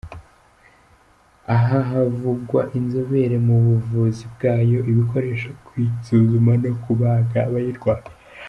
[1.55, 8.09] Aha havugwa inzobere mu buvuzi bwayo, ibikoresho byo kuyisuzuma no kubaga abayirwaye.